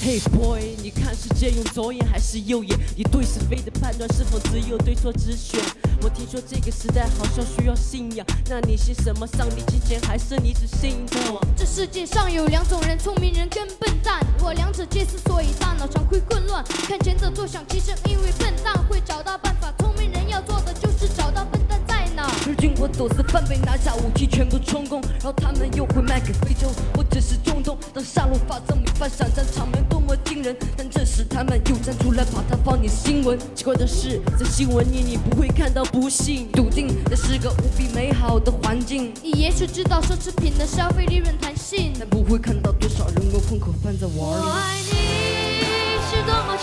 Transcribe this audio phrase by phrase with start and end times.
[0.00, 2.78] Hey boy，你看世界用左眼还是右眼？
[2.96, 5.60] 你对是非的判断是否只有对错之选？
[6.02, 9.26] 我听说这个时代好像需要信仰，那你信什么？
[9.26, 11.44] 上帝、金钱，还是你只信我？
[11.56, 14.24] 这世界上有两种人，聪明人跟笨蛋。
[14.40, 16.64] 我两者皆是，所以大脑常会混乱。
[16.86, 19.72] 看前者坐享其成，因为笨蛋会找到办法。
[19.78, 22.30] 聪明人要做的就是找到笨蛋在哪。
[22.46, 27.76] 如今我走私犯被拿下武器，全部充公，然后他们又会卖给非洲我只是中东。
[27.92, 29.84] 当杀戮发生，你发想象场面，
[31.18, 33.36] 时他们又站出来把它放进新闻。
[33.52, 39.12] 奇怪的是，在新闻里你不会看到不幸，笃定那是个无比美好的环境。
[39.20, 44.52] 你也许知道奢侈品的消费利润弹性，但不会看到多少人为混口饭在碗我。
[44.54, 46.56] 爱你是多么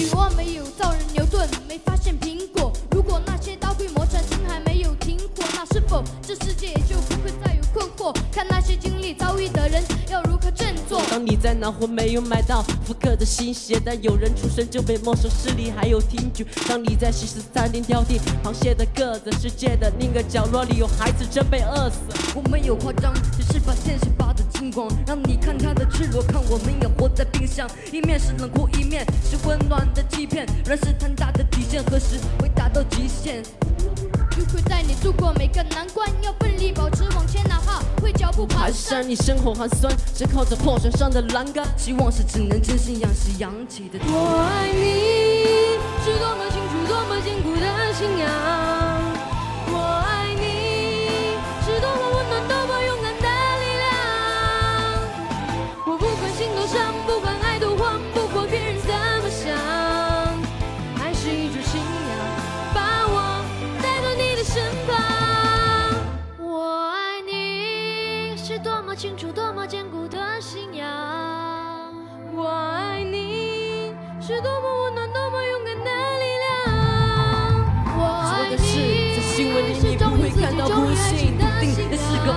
[0.00, 8.18] 女娲没有造人牛顿，没发现苹果；如果那些刀规磨成金还没有停火，那是否这世界也就不会再有困惑？
[8.32, 11.02] 看那些经历遭遇的人要如何振作。
[11.10, 16.46] 当你在南湖没有买到复刻的新鞋，但有人出生就被没收视力还有听觉。
[16.66, 21.98] 当你在西式餐厅挑剔螃蟹的个子，世界的另一个角落里有孩子正被饿死。
[22.34, 27.22] 我没有夸张，只是把现实拔得精光，让你看他的赤裸，看我们也活在
[27.92, 33.42] 一面是冷酷，一面是温暖的欺骗，人是贪大的底线，何时会达到极限？
[34.38, 39.02] 我会带你度过每个难关，要奋力保持往前，哪怕会脚步蹒蹒跚跚，。
[39.02, 41.66] 你身后寒酸，只靠着破船上的栏杆。
[41.76, 43.98] 希望是只能真心仰视扬起的。
[44.06, 45.69] 我爱你
[68.90, 70.84] 么清楚、多么坚固的信仰。
[72.34, 75.84] 我爱你是多么温暖、多么勇敢的
[76.18, 76.50] 力量。
[77.96, 78.02] 我
[78.34, 79.22] 爱你是，
[79.96, 82.34] 忠于自己，忠于爱情的信仰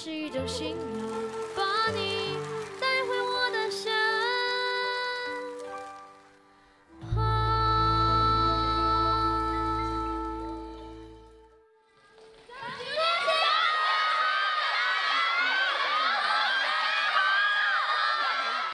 [0.00, 0.97] 是一种幸运。